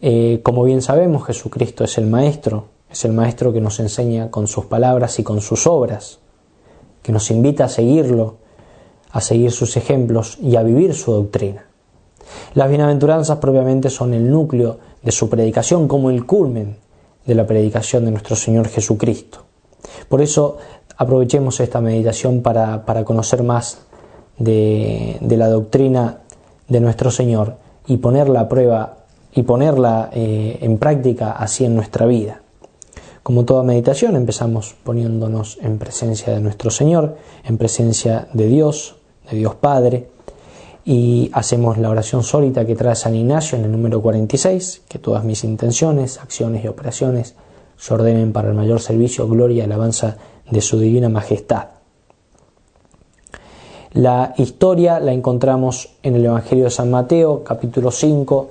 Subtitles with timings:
[0.00, 4.46] Eh, como bien sabemos, Jesucristo es el Maestro, es el Maestro que nos enseña con
[4.46, 6.20] sus palabras y con sus obras,
[7.02, 8.36] que nos invita a seguirlo,
[9.10, 11.66] a seguir sus ejemplos y a vivir su doctrina.
[12.54, 16.76] Las bienaventuranzas propiamente son el núcleo de su predicación como el culmen
[17.24, 19.44] de la predicación de nuestro Señor Jesucristo.
[20.08, 20.58] Por eso
[20.96, 23.80] aprovechemos esta meditación para, conocer más
[24.38, 26.20] de, la doctrina
[26.68, 27.56] de nuestro Señor
[27.86, 28.97] y ponerla a prueba
[29.34, 32.42] y ponerla eh, en práctica así en nuestra vida.
[33.22, 38.96] Como toda meditación empezamos poniéndonos en presencia de nuestro Señor, en presencia de Dios,
[39.30, 40.08] de Dios Padre,
[40.84, 45.24] y hacemos la oración sólita que trae San Ignacio en el número 46, que todas
[45.24, 47.34] mis intenciones, acciones y operaciones
[47.76, 50.16] se ordenen para el mayor servicio, gloria y alabanza
[50.50, 51.68] de su divina majestad.
[53.92, 58.48] La historia la encontramos en el Evangelio de San Mateo, capítulo 5,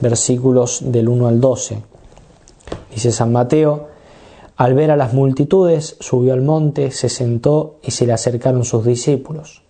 [0.00, 1.82] versículos del 1 al 12.
[2.92, 3.88] Dice San Mateo,
[4.56, 8.86] al ver a las multitudes, subió al monte, se sentó y se le acercaron sus
[8.86, 9.62] discípulos.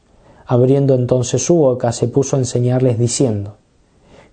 [0.46, 3.56] Abriendo entonces su boca, se puso a enseñarles diciendo,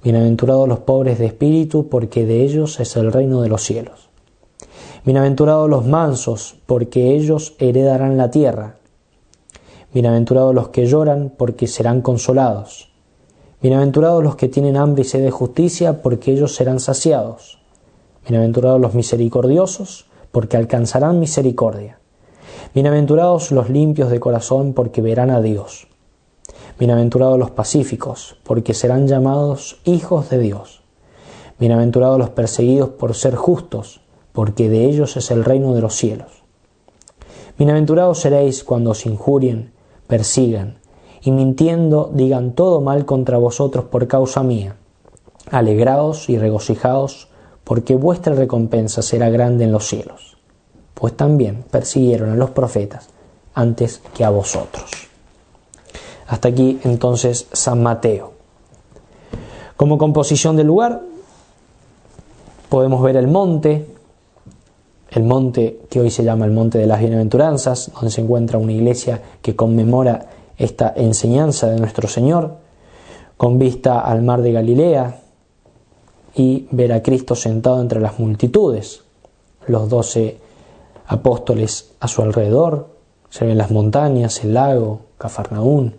[0.04, 4.10] Bienaventurados los pobres de espíritu, porque de ellos es el reino de los cielos.
[5.06, 8.76] Bienaventurados los mansos, porque ellos heredarán la tierra.
[9.92, 12.93] Bienaventurados los que lloran, porque serán consolados.
[13.64, 17.60] Bienaventurados los que tienen hambre y sed de justicia, porque ellos serán saciados.
[18.28, 21.98] Bienaventurados los misericordiosos, porque alcanzarán misericordia.
[22.76, 25.88] Bienaventurados los limpios de corazón, porque verán a Dios.
[26.78, 30.84] Bienaventurados los pacíficos, porque serán llamados hijos de Dios.
[31.58, 34.02] Bienaventurados los perseguidos por ser justos,
[34.34, 36.44] porque de ellos es el reino de los cielos.
[37.58, 39.72] Bienaventurados seréis cuando os injurien,
[40.08, 40.80] persigan,
[41.24, 44.76] y mintiendo digan todo mal contra vosotros por causa mía.
[45.52, 47.30] Alegraos y regocijaos,
[47.64, 50.38] porque vuestra recompensa será grande en los cielos,
[50.94, 53.08] pues también persiguieron a los profetas
[53.54, 54.92] antes que a vosotros.
[56.28, 58.34] Hasta aquí entonces San Mateo.
[59.78, 61.02] Como composición del lugar
[62.70, 63.88] podemos ver el monte,
[65.10, 68.72] el monte que hoy se llama el Monte de las Bienaventuranzas, donde se encuentra una
[68.72, 72.58] iglesia que conmemora esta enseñanza de nuestro Señor,
[73.38, 75.20] con vista al mar de Galilea
[76.36, 79.04] y ver a Cristo sentado entre las multitudes,
[79.68, 80.38] los doce
[81.08, 82.90] apóstoles a su alrededor,
[83.30, 85.96] se ven las montañas, el lago, Cafarnaún.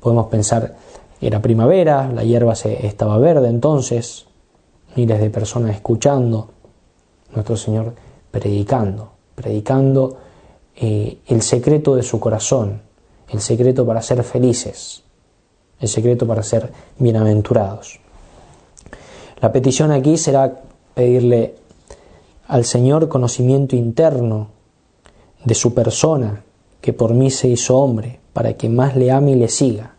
[0.00, 0.76] Podemos pensar,
[1.20, 4.26] era primavera, la hierba se, estaba verde entonces,
[4.96, 6.50] miles de personas escuchando,
[7.34, 7.94] nuestro Señor
[8.30, 10.16] predicando, predicando
[10.74, 12.82] eh, el secreto de su corazón,
[13.28, 15.02] el secreto para ser felices,
[15.80, 18.00] el secreto para ser bienaventurados.
[19.40, 20.60] La petición aquí será
[20.94, 21.54] pedirle
[22.48, 24.48] al Señor conocimiento interno
[25.44, 26.44] de su persona,
[26.80, 29.96] que por mí se hizo hombre, para que más le ame y le siga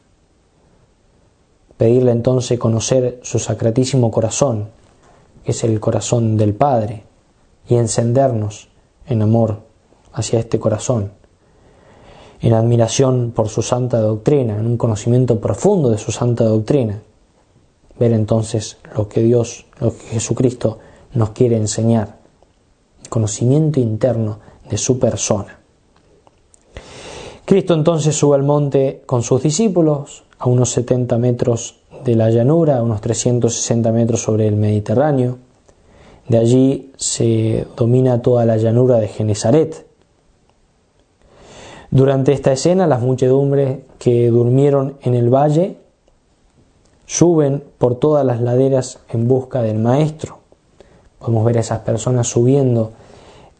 [1.78, 4.70] pedirle entonces conocer su sacratísimo corazón,
[5.46, 7.04] que es el corazón del Padre,
[7.70, 8.70] y encendernos
[9.06, 9.62] en amor
[10.12, 11.12] hacia este corazón,
[12.42, 17.02] en admiración por su santa doctrina, en un conocimiento profundo de su santa doctrina,
[18.00, 20.80] ver entonces lo que Dios, lo que Jesucristo
[21.14, 22.18] nos quiere enseñar,
[23.10, 24.40] conocimiento interno
[24.70, 25.60] de su persona.
[27.46, 32.78] Cristo entonces sube al monte con sus discípulos, a unos 70 metros de la llanura,
[32.78, 35.38] a unos 360 metros sobre el Mediterráneo.
[36.28, 39.87] De allí se domina toda la llanura de Genezaret.
[41.92, 45.78] Durante esta escena, las muchedumbres que durmieron en el valle
[47.06, 50.40] suben por todas las laderas en busca del Maestro.
[51.20, 52.92] Podemos ver a esas personas subiendo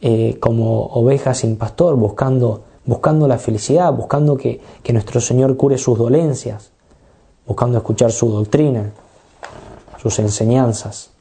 [0.02, 4.60] eh, como ovejas sin pastor, buscando buscando la felicidad, buscando que,
[4.92, 6.72] nuestro Señor cure sus dolencias,
[7.46, 8.92] buscando escuchar su doctrina,
[10.02, 11.12] sus enseñanzas.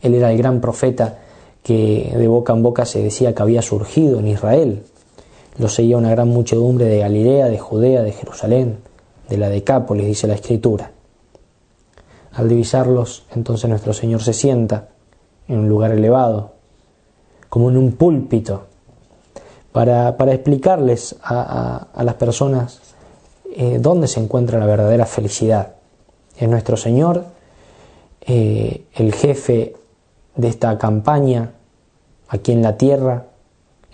[0.00, 1.18] Él era el gran profeta
[1.62, 4.84] que de boca en boca se decía que había surgido en Israel.
[5.58, 8.78] Lo seguía una gran muchedumbre de Galilea, de Judea, de Jerusalén,
[9.28, 10.92] de la Decápolis, dice la Escritura.
[12.32, 14.90] Al divisarlos, entonces nuestro Señor se sienta
[15.48, 16.52] en un lugar elevado,
[17.48, 18.66] como en un púlpito,
[19.72, 22.80] para, explicarles a, las personas
[23.56, 25.74] eh, dónde se encuentra la verdadera felicidad.
[26.36, 27.24] Es nuestro Señor,
[28.20, 29.74] eh, el jefe
[30.36, 31.54] de esta campaña
[32.28, 33.26] aquí en la tierra,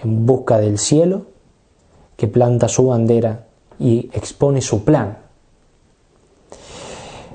[0.03, 1.34] en busca del cielo,
[2.17, 3.47] que planta su bandera
[3.79, 5.19] y expone su plan.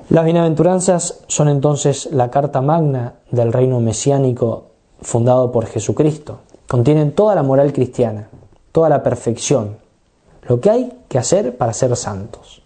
[0.08, 4.64] Las bienaventuranzas son entonces la carta magna del reino mesiánico
[5.02, 6.40] fundado por Jesucristo.
[6.66, 8.28] Contienen toda la moral cristiana,
[8.72, 9.76] toda la perfección,
[10.48, 12.62] lo que hay que hacer para ser santos.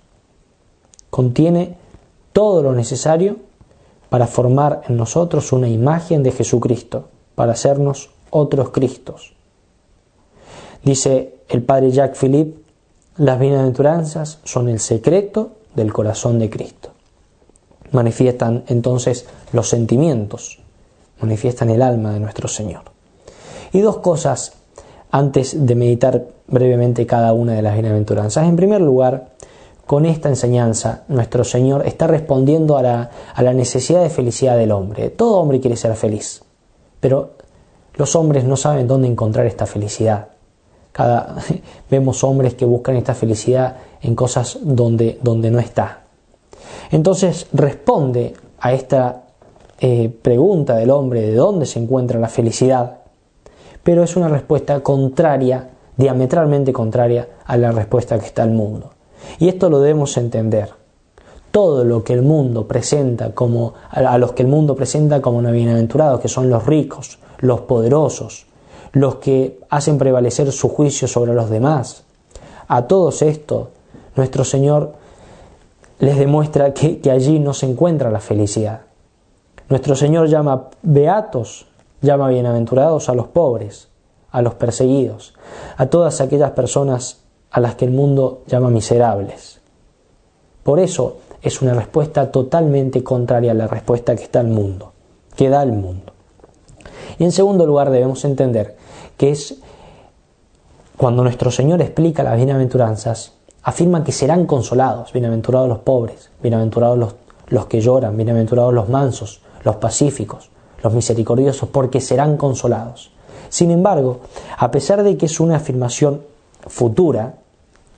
[1.11, 1.76] Contiene
[2.32, 3.37] todo lo necesario
[4.08, 9.34] para formar en nosotros una imagen de Jesucristo, para hacernos otros Cristos.
[10.82, 12.61] Dice el padre Jacques Philippe,
[13.17, 16.91] las bienaventuranzas son el secreto del corazón de Cristo.
[17.93, 20.58] Manifiestan entonces los sentimientos,
[21.20, 22.82] manifiestan el alma de nuestro Señor.
[23.73, 24.52] Y dos cosas
[25.11, 28.49] antes de meditar brevemente cada una de las bienaventuranzas.
[28.49, 29.29] En primer lugar,
[29.87, 35.11] con esta enseñanza, nuestro Señor está respondiendo a la, necesidad de felicidad del hombre.
[35.11, 36.43] Todo hombre quiere ser feliz,
[37.00, 37.32] pero
[37.94, 40.29] los hombres no saben dónde encontrar esta felicidad.
[41.91, 46.05] Vemos hombres que buscan esta felicidad en cosas donde, donde no está.
[46.91, 49.25] Entonces responde a esta
[49.81, 52.99] eh, pregunta del hombre de dónde se encuentra la felicidad,
[53.82, 58.90] pero es una respuesta contraria, diametralmente contraria a la respuesta que está el mundo.
[59.38, 60.70] Y esto lo debemos entender.
[61.50, 66.20] Todo lo que el mundo presenta como a los que el mundo presenta como bienaventurados,
[66.20, 68.47] que son los ricos, los poderosos,
[68.94, 72.05] los que hacen prevalecer su juicio sobre los demás.
[72.69, 73.69] A todos estos,
[74.14, 74.94] nuestro Señor
[75.99, 78.82] les demuestra que, allí no se encuentra la felicidad.
[79.69, 81.67] Nuestro Señor llama beatos,
[82.02, 83.88] llama bienaventurados a los pobres,
[84.31, 85.35] a los perseguidos,
[85.76, 89.61] a todas aquellas personas a las que el mundo llama miserables.
[90.62, 94.93] Por eso es una respuesta totalmente contraria a la respuesta que está el mundo,
[95.37, 96.12] que da el mundo.
[97.19, 98.76] Y en segundo lugar debemos entender
[99.16, 99.56] que es
[100.96, 103.32] cuando nuestro Señor explica las bienaventuranzas,
[103.62, 107.14] afirma que serán consolados, bienaventurados los pobres, bienaventurados los,
[107.49, 110.50] los que lloran, bienaventurados los mansos, los pacíficos,
[110.82, 113.11] los misericordiosos, porque serán consolados.
[113.49, 114.20] Sin embargo,
[114.58, 116.22] a pesar de que es una afirmación
[116.66, 117.37] futura,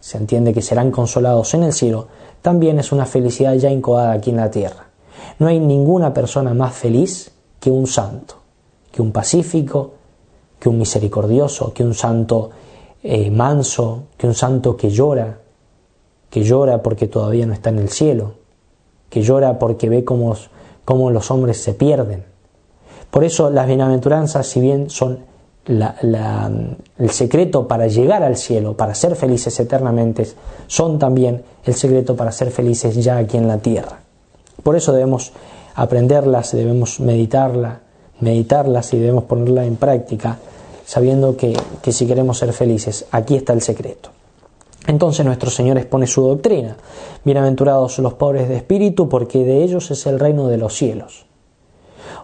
[0.00, 2.08] se entiende que serán consolados en el cielo,
[2.42, 4.86] también es una felicidad ya incubada aquí en la tierra.
[5.38, 8.36] No hay ninguna persona más feliz que un santo,
[8.92, 9.94] que un pacífico,
[10.58, 12.50] que un misericordioso, que un santo
[13.02, 15.38] eh, manso, que un santo que llora,
[16.30, 18.34] que llora porque todavía no está en el cielo,
[19.08, 20.34] que llora porque ve cómo,
[20.84, 22.24] cómo los hombres se pierden.
[23.10, 25.20] Por eso las bienaventuranzas, si bien son
[25.66, 30.26] el secreto para llegar al cielo, para ser felices eternamente,
[30.66, 34.00] son también el secreto para ser felices ya aquí en la tierra.
[34.62, 35.32] Por eso debemos
[35.74, 37.78] aprenderlas, debemos meditarlas,
[38.20, 40.38] meditarlas y debemos ponerlas en práctica,
[40.84, 44.10] sabiendo que, que si queremos ser felices, aquí está el secreto.
[44.86, 46.76] Entonces nuestro Señor expone su doctrina.
[47.24, 51.26] Bienaventurados los pobres de espíritu, porque de ellos es el reino de los cielos.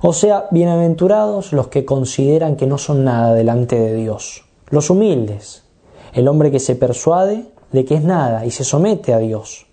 [0.00, 5.64] O sea, bienaventurados los que consideran que no son nada delante de Dios, los humildes,
[6.12, 9.66] el hombre que se persuade de que es nada y se somete a Dios.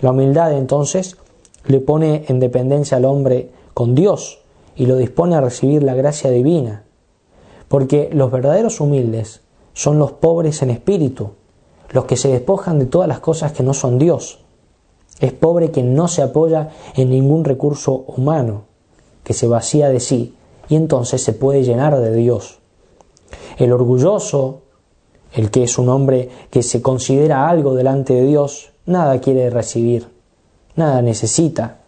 [0.00, 1.16] La humildad entonces
[1.66, 4.37] le pone en dependencia al hombre con Dios
[4.78, 6.84] y lo dispone a recibir la gracia divina,
[7.66, 9.42] porque los verdaderos humildes
[9.74, 11.32] son los pobres en espíritu,
[11.90, 14.38] los que se despojan de todas las cosas que no son Dios.
[15.18, 18.62] Es pobre quien no se apoya en ningún recurso humano,
[19.24, 20.36] que se vacía de sí
[20.68, 22.60] y entonces se puede llenar de Dios.
[23.56, 24.62] El orgulloso,
[25.32, 30.08] el que es un hombre que se considera algo delante de Dios, nada quiere recibir,
[30.76, 31.80] nada necesita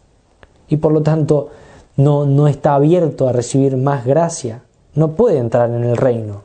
[0.68, 1.50] y por lo tanto
[2.00, 4.62] no, no está abierto a recibir más gracia,
[4.94, 6.42] no puede entrar en el reino,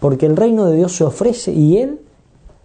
[0.00, 2.00] porque el reino de Dios se ofrece y él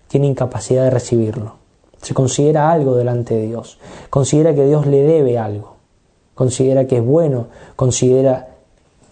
[0.07, 1.55] tiene incapacidad de recibirlo.
[2.01, 3.77] Se considera algo delante de Dios,
[4.09, 5.75] considera que Dios le debe algo,
[6.33, 8.47] considera que es bueno, considera...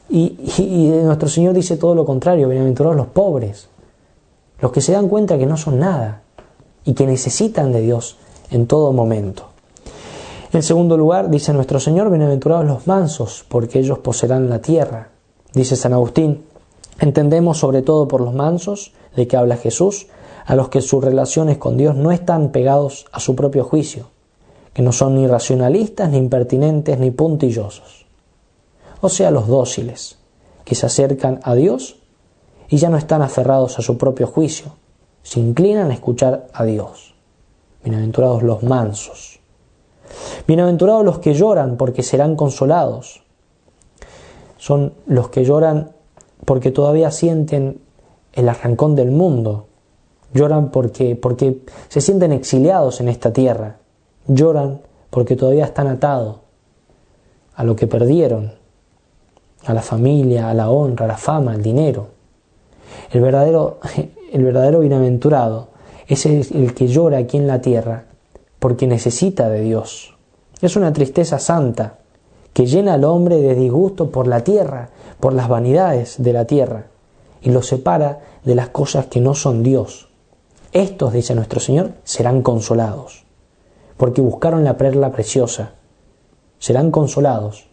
[0.10, 0.38] Y,
[1.04, 3.68] nuestro Señor dice todo lo contrario, bienaventurados los pobres,
[4.62, 6.22] los que se dan cuenta que no son nada
[6.86, 8.16] y que necesitan de Dios
[8.50, 9.50] en todo momento.
[10.58, 15.10] En segundo lugar, dice nuestro Señor, bienaventurados los mansos, porque ellos poseerán la tierra.
[15.54, 16.46] Dice San Agustín,
[17.00, 20.08] entendemos sobre todo por los mansos, de que habla Jesús,
[20.48, 24.08] a los que sus relaciones con Dios no están pegados a su propio juicio,
[24.74, 28.08] que no son ni racionalistas, ni impertinentes, ni puntillosos.
[29.02, 30.18] O sea, los dóciles,
[30.66, 32.00] que se acercan a Dios
[32.68, 34.72] y ya no están aferrados a su propio juicio,
[35.22, 37.14] se inclinan a escuchar a Dios.
[37.84, 39.37] Bienaventurados los mansos.
[40.48, 43.24] Bienaventurados los que lloran porque serán consolados.
[44.58, 45.92] Son los que lloran
[46.46, 47.82] porque todavía sienten
[48.34, 49.68] el arrancón del mundo.
[50.34, 53.78] Lloran porque, porque se sienten exiliados en esta tierra.
[54.28, 56.38] Lloran porque todavía están atados
[57.56, 58.54] a lo que perdieron,
[59.66, 62.08] a la familia, a la honra, a la fama, al dinero.
[63.12, 63.80] El verdadero,
[64.32, 65.70] el verdadero bienaventurado
[66.08, 68.06] es el, que llora aquí en la tierra
[68.60, 70.16] porque necesita de Dios.
[70.62, 72.00] Es una tristeza santa
[72.54, 76.88] que llena al hombre de disgusto por la tierra, por las vanidades de la tierra,
[77.42, 80.10] y lo separa de las cosas que no son Dios.
[80.72, 83.26] Estos, dice nuestro Señor, serán consolados,
[83.96, 85.74] porque buscaron la perla preciosa.
[86.60, 87.68] Serán consolados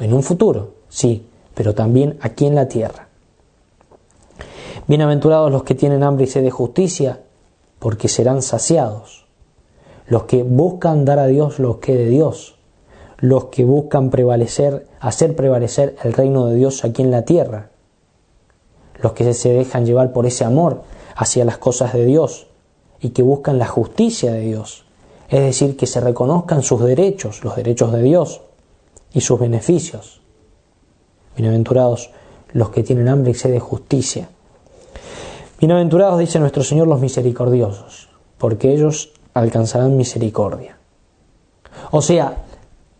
[0.00, 3.08] en un futuro, sí, pero también aquí en la tierra.
[4.86, 7.20] Bienaventurados los que tienen hambre y sed de justicia,
[7.78, 9.21] porque serán saciados.
[10.12, 12.56] Los que buscan dar a Dios lo que de Dios,
[13.16, 17.70] los que buscan prevalecer, hacer prevalecer el reino de Dios aquí en la tierra,
[19.00, 20.82] los que se dejan llevar por ese amor
[21.16, 22.48] hacia las cosas de Dios
[23.00, 24.84] y que buscan la justicia de Dios,
[25.30, 28.42] es decir, que se reconozcan sus derechos, los derechos de Dios
[29.14, 30.20] y sus beneficios.
[31.38, 32.10] Bienaventurados
[32.52, 34.28] los que tienen hambre y sed de justicia.
[35.58, 40.78] Bienaventurados, dice nuestro Señor, los misericordiosos, porque ellos alcanzarán misericordia.
[41.90, 42.36] O sea,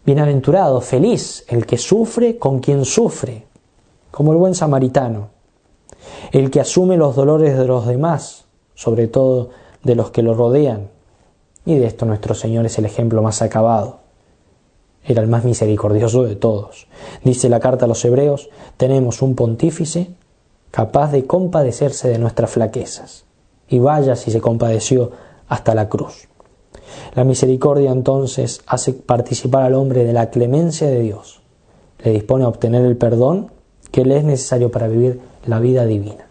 [0.05, 3.47] bienaventurado, feliz el que sufre con quien sufre,
[4.11, 5.29] como el buen samaritano,
[6.33, 9.51] el que asume los dolores de los demás, sobre todo
[9.83, 10.89] de los que lo rodean.
[11.65, 14.03] Y de esto nuestro Señor es el ejemplo más acabado
[15.05, 16.87] era el más misericordioso de todos.
[17.25, 20.11] Dice la carta a los hebreos, tenemos un pontífice
[20.71, 23.25] capaz de compadecerse de nuestras flaquezas.
[23.69, 25.11] Y vaya si se compadeció
[25.53, 26.29] hasta la cruz.
[27.15, 31.43] La misericordia entonces hace participar al hombre de la clemencia de Dios.
[32.03, 33.53] Le dispone a obtener el perdón
[33.91, 36.27] que le es necesario para vivir la vida divina.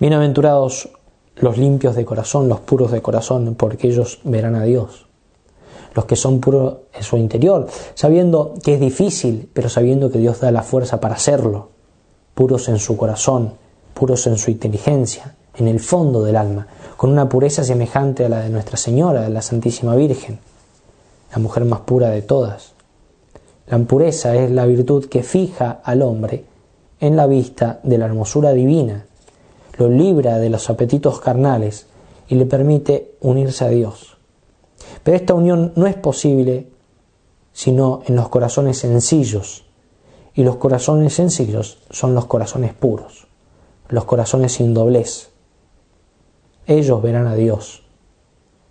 [0.00, 0.88] Bienaventurados
[1.36, 5.06] los limpios de corazón, los puros de corazón, porque ellos verán a Dios
[5.94, 10.40] los que son puros en su interior, sabiendo que es difícil, pero sabiendo que Dios
[10.40, 11.68] da la fuerza para hacerlo,
[12.34, 13.52] puros en su corazón,
[13.92, 16.66] puros en su inteligencia, en el fondo del alma,
[17.02, 20.38] con una pureza semejante a la de Nuestra Señora, la Santísima Virgen,
[21.32, 22.74] la mujer más pura de todas.
[23.66, 26.44] La pureza es la virtud que fija al hombre
[27.00, 29.04] en la vista de la hermosura divina,
[29.78, 31.86] lo libra de los apetitos carnales
[32.28, 34.16] y le permite unirse a Dios.
[35.02, 36.68] Pero esta unión no es posible
[37.52, 39.64] sino en los corazones sencillos.
[40.34, 43.26] Y los corazones sencillos son los corazones puros,
[43.88, 45.31] los corazones sin doblez.
[46.66, 47.82] Ellos verán a Dios.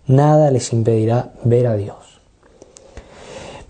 [0.06, 2.20] Nada les impedirá ver a Dios.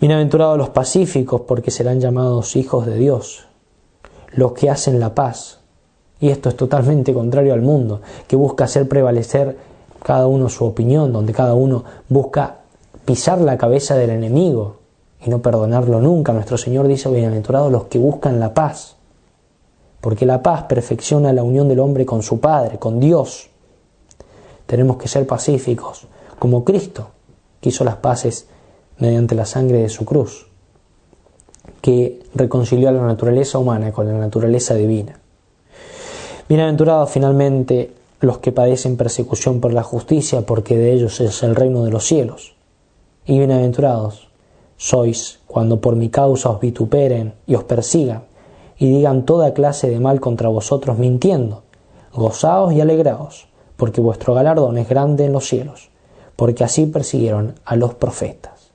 [0.01, 3.47] Bienaventurados los pacíficos porque serán llamados hijos de Dios,
[4.33, 5.61] los que hacen la paz.
[6.21, 9.57] Y esto es totalmente contrario al mundo, que busca hacer prevalecer
[10.05, 12.59] cada uno su opinión, donde cada uno busca
[13.05, 14.77] pisar la cabeza del enemigo
[15.25, 16.33] y no perdonarlo nunca.
[16.33, 18.97] Nuestro Señor dice, bienaventurados los que buscan la paz,
[20.01, 23.52] porque la paz perfecciona la unión del hombre con su Padre, con Dios.
[24.73, 26.07] Tenemos que ser pacíficos,
[26.39, 27.09] como Cristo,
[27.61, 28.47] que hizo las paces
[28.97, 30.47] mediante la sangre de su cruz,
[31.83, 35.21] que reconcilió a la naturaleza humana con la naturaleza divina.
[36.49, 41.85] Bienaventurados finalmente los que padecen persecución por la justicia, porque de ellos es el reino
[41.85, 42.55] de los cielos.
[43.27, 44.29] Y bienaventurados
[44.79, 48.23] sois cuando por mi causa os vituperen y os persigan,
[48.79, 51.63] y digan toda clase de mal contra vosotros mintiendo.
[52.15, 53.52] Gozaos y alegraos,
[53.83, 55.91] porque vuestro galardón es grande en los cielos,
[56.37, 58.71] porque así persiguieron a los profetas.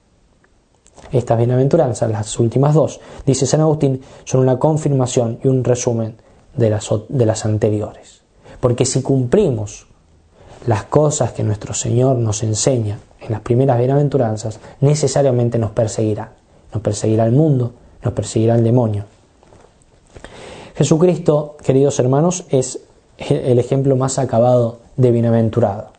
[1.13, 6.17] Estas bienaventuranzas, las últimas dos, dice San Agustín, son una confirmación y un resumen
[6.57, 8.23] de las, de las anteriores.
[8.59, 9.87] Porque si cumplimos
[10.65, 16.33] las cosas que nuestro Señor nos enseña en las primeras bienaventuranzas, necesariamente nos perseguirá.
[16.73, 17.71] Nos perseguirá el mundo,
[18.03, 19.05] nos perseguirá el demonio.
[20.75, 22.81] Jesucristo, queridos hermanos, es
[23.17, 25.89] el ejemplo más acabado de bienaventurado.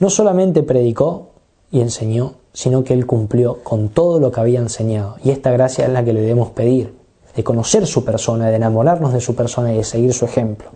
[0.00, 1.28] No solamente predicó
[1.70, 5.16] y enseñó, sino que él cumplió con todo lo que había enseñado.
[5.22, 6.94] Y esta gracia es la que le debemos pedir,
[7.34, 10.70] de conocer su persona, de enamorarnos de su persona y de seguir su ejemplo.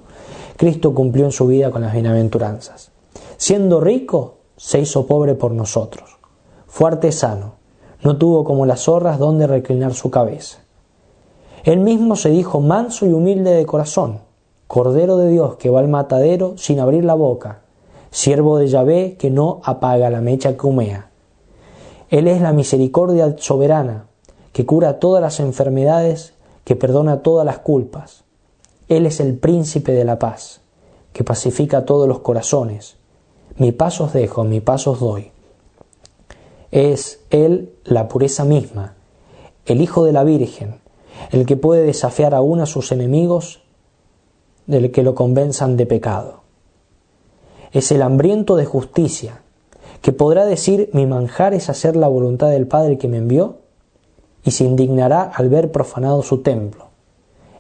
[0.57, 2.91] Cristo cumplió en su vida con las bienaventuranzas.
[3.39, 6.19] Siendo rico, se hizo pobre por nosotros.
[6.67, 7.55] fue artesano,
[8.03, 10.59] no tuvo como las zorras donde reclinar su cabeza.
[11.65, 14.21] Él mismo se dijo manso y humilde de corazón,
[14.71, 17.63] Cordero de Dios que va al matadero sin abrir la boca,
[18.13, 21.11] siervo de Yahvé que no apaga la mecha que humea.
[22.09, 24.07] Él es la misericordia soberana,
[24.53, 28.23] que cura todas las enfermedades, que perdona todas las culpas.
[28.87, 30.61] Él es el príncipe de la paz,
[31.13, 32.95] que pacifica todos los corazones.
[33.57, 35.33] Mi paso os dejo, mi paso os doy.
[36.71, 38.95] Es Él la pureza misma,
[39.67, 40.79] el Hijo de la Virgen,
[41.33, 43.65] el que puede desafiar aún a sus enemigos
[44.71, 46.41] del que lo convenzan de pecado.
[47.73, 49.43] Es el hambriento de justicia,
[50.01, 53.59] que podrá decir mi manjar es hacer la voluntad del Padre que me envió,
[54.45, 56.87] y se indignará al ver profanado su templo.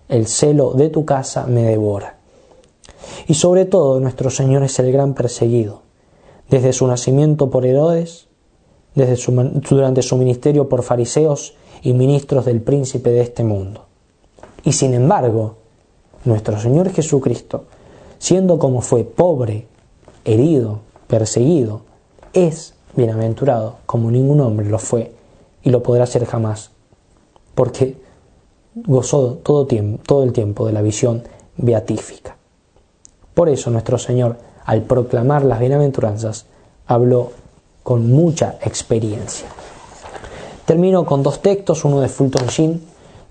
[0.09, 2.17] El celo de tu casa me devora.
[3.26, 5.83] Y sobre todo nuestro Señor es el gran perseguido,
[6.49, 8.29] desde su nacimiento por Herodes,
[8.95, 13.87] desde su, durante su ministerio por fariseos y ministros del príncipe de este mundo.
[14.64, 15.57] Y sin embargo,
[16.25, 17.65] nuestro Señor Jesucristo,
[18.19, 19.67] siendo como fue pobre,
[20.25, 21.83] herido, perseguido,
[22.33, 25.12] es bienaventurado como ningún hombre lo fue
[25.62, 26.71] y lo podrá ser jamás,
[27.55, 27.97] porque
[28.75, 31.23] gozó todo, tiempo, todo el tiempo de la visión
[31.57, 32.37] beatífica.
[33.35, 36.47] Por eso nuestro Señor, al proclamar las bienaventuranzas,
[36.87, 37.33] habló
[37.83, 39.49] con mucha experiencia.
[40.67, 42.81] Termino con dos textos, uno de Fulton Sheen,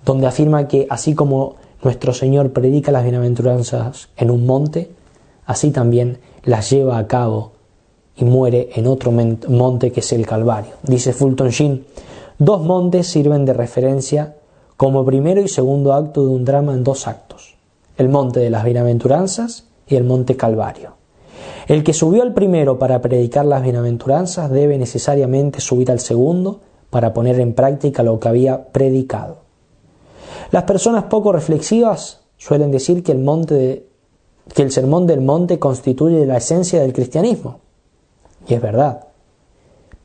[0.04, 4.90] donde afirma que así como nuestro Señor predica las bienaventuranzas en un monte,
[5.46, 7.54] así también las lleva a cabo
[8.16, 10.74] y muere en otro monte que es el Calvario.
[10.84, 11.86] Dice Fulton Sheen,
[12.38, 14.36] dos montes sirven de referencia
[14.76, 17.56] como primero y segundo acto de un drama en dos actos,
[17.98, 20.94] el monte de las bienaventuranzas y el monte Calvario.
[21.68, 27.14] El que subió al primero para predicar las bienaventuranzas debe necesariamente subir al segundo para
[27.14, 29.49] poner en práctica lo que había predicado.
[30.52, 36.94] Las personas poco reflexivas suelen decir que el, sermón del monte constituye la esencia del
[36.94, 37.60] cristianismo.
[38.48, 39.08] Y es verdad.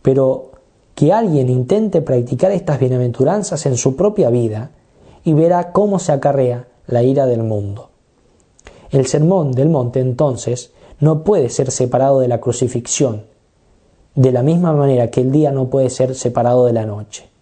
[0.02, 0.50] Pero
[0.94, 4.70] que alguien intente practicar estas bienaventuranzas en su propia vida
[5.24, 7.88] y verá cómo se acarrea la ira del mundo.
[8.90, 13.24] El sermón del monte entonces no puede ser separado de la crucifixión,
[14.14, 17.34] de la misma manera que el día no puede ser separado de la noche.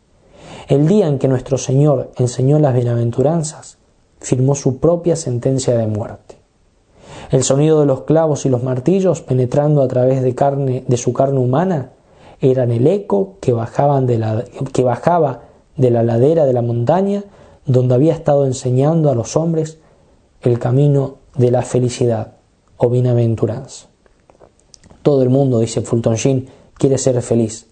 [0.73, 3.77] El día en que nuestro Señor enseñó las bienaventuranzas,
[4.21, 6.37] firmó su propia sentencia de muerte.
[7.31, 11.13] El sonido de los clavos y los martillos penetrando a través de, carne, de su
[11.13, 11.91] carne humana
[12.41, 13.55] eran el eco que,
[14.73, 15.43] que bajaba
[15.77, 17.23] de la ladera de la montaña
[17.67, 19.77] donde había estado enseñando a los hombres
[20.41, 22.37] el camino de la felicidad
[22.79, 23.89] o bienaventuranza.
[25.03, 27.67] Todo el mundo, dice Fulton Sheen, quiere ser feliz,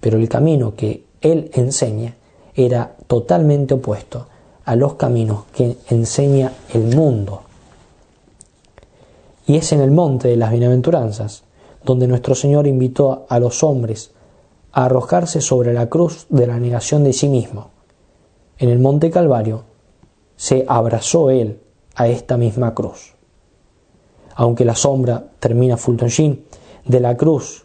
[0.00, 2.16] pero el camino que él enseña
[2.54, 4.26] era totalmente opuesto
[4.64, 7.42] a los caminos que enseña el mundo.
[9.46, 11.44] Y es en el monte de las bienaventuranzas
[11.84, 14.12] donde nuestro Señor invitó a los hombres
[14.72, 17.70] a arrojarse sobre la cruz de la negación de sí mismo.
[18.58, 19.64] En el monte Calvario
[20.36, 21.60] se abrazó Él
[21.94, 23.14] a esta misma cruz.
[24.34, 26.44] Aunque la sombra, termina Fulton Sheen,
[26.84, 27.64] de la cruz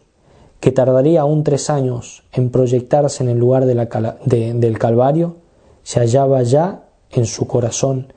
[0.59, 5.35] que tardaría aún tres años en proyectarse en el lugar del Calvario,
[5.83, 8.13] se hallaba ya en su corazón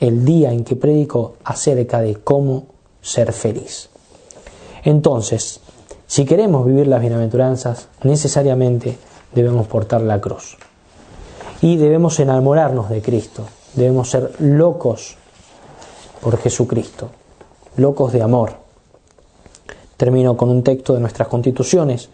[0.00, 2.66] el día en que predicó acerca de cómo
[3.00, 3.88] ser feliz.
[4.82, 5.60] Entonces,
[6.06, 8.98] si queremos vivir las bienaventuranzas, necesariamente
[9.34, 10.56] debemos portar la cruz.
[11.62, 15.16] Y debemos enamorarnos de Cristo, debemos ser locos
[16.20, 17.10] por Jesucristo,
[17.76, 18.63] locos de amor.
[19.96, 22.10] Termino con un texto de nuestras constituciones.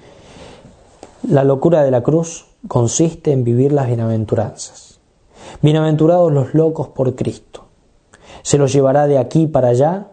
[1.29, 4.99] La locura de la cruz consiste en vivir las bienaventuranzas.
[5.63, 7.65] Bienaventurados los locos por Cristo.
[8.43, 10.09] Se los llevará de aquí para allá,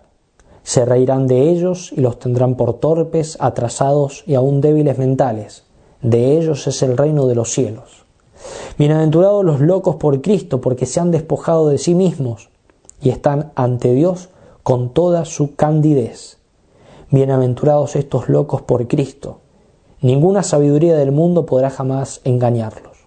[0.64, 5.64] se reirán de ellos y los tendrán por torpes, atrasados y aún débiles mentales.
[6.02, 8.06] De ellos es el reino de los cielos.
[8.78, 12.50] Bienaventurados los locos por Cristo, porque se han despojado de sí mismos
[13.02, 14.30] y están ante Dios
[14.64, 16.38] con toda su candidez.
[17.10, 19.40] Bienaventurados estos locos por Cristo.
[20.02, 22.98] Ninguna sabiduría del mundo podrá jamás engañarlos.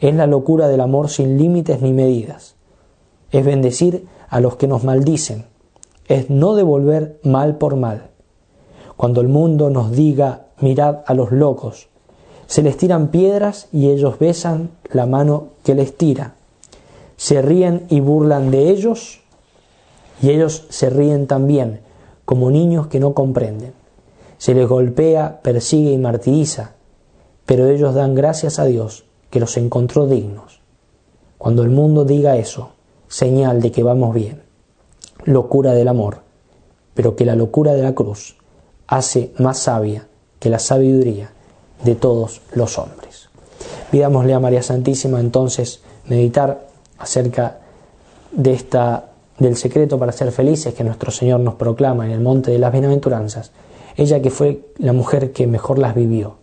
[0.00, 2.56] Es la locura del amor sin límites ni medidas.
[3.30, 5.44] Es bendecir a los que nos maldicen.
[6.08, 8.10] Es no devolver mal por mal.
[8.96, 11.86] Cuando el mundo nos diga mirad a los locos,
[12.48, 16.34] se les tiran piedras y ellos besan la mano que les tira.
[17.16, 19.20] Se ríen y burlan de ellos
[20.20, 21.88] y ellos se ríen también
[22.30, 23.72] como niños que no comprenden.
[24.38, 26.74] Se les golpea, persigue y martiriza,
[27.44, 30.60] pero ellos dan gracias a Dios que los encontró dignos.
[31.38, 32.70] Cuando el mundo diga eso,
[33.08, 34.42] señal de que vamos bien.
[35.24, 36.18] Locura del amor,
[36.94, 38.36] pero que la locura de la cruz
[38.86, 40.06] hace más sabia
[40.38, 41.32] que la sabiduría
[41.82, 43.28] de todos los hombres.
[43.90, 47.58] Pidámosle a María Santísima entonces meditar acerca
[48.30, 49.09] de esta
[49.40, 52.70] del secreto para ser felices que nuestro Señor nos proclama en el monte de las
[52.70, 53.50] bienaventuranzas,
[53.96, 56.36] ella que fue la mujer que mejor las vivió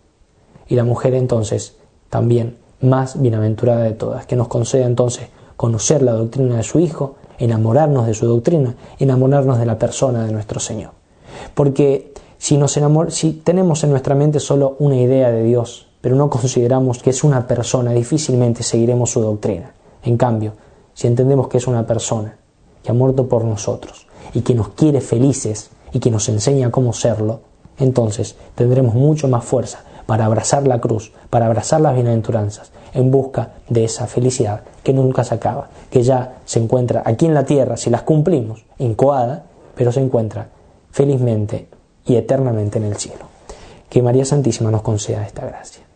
[0.68, 1.76] y la mujer entonces
[2.10, 7.16] también más bienaventurada de todas, que nos conceda entonces conocer la doctrina de su Hijo,
[7.38, 10.90] enamorarnos de su doctrina, enamorarnos de la persona de nuestro Señor.
[11.54, 16.16] Porque si, nos enamor si tenemos en nuestra mente solo una idea de Dios, pero
[16.16, 19.72] no consideramos que es una persona, difícilmente seguiremos su doctrina.
[20.02, 20.52] En cambio,
[20.94, 22.37] si entendemos que es una persona
[22.90, 27.40] ha muerto por nosotros y que nos quiere felices y que nos enseña cómo serlo,
[27.78, 33.52] entonces tendremos mucho más fuerza para abrazar la cruz, para abrazar las bienaventuranzas, en busca
[33.68, 37.76] de esa felicidad que nunca se acaba, que ya se encuentra aquí en la tierra,
[37.76, 40.48] si las cumplimos, incoada, pero se encuentra
[40.90, 41.68] felizmente
[42.06, 43.26] y eternamente en el cielo.
[43.88, 45.87] Que María Santísima nos conceda esta gracia.